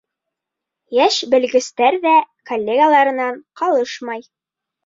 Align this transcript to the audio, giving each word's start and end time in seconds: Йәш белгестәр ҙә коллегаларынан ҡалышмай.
Йәш 0.97 1.17
белгестәр 1.33 1.99
ҙә 2.07 2.15
коллегаларынан 2.53 3.41
ҡалышмай. 3.63 4.27